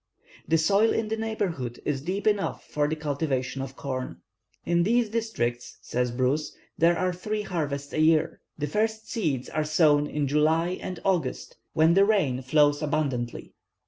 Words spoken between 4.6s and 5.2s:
"In these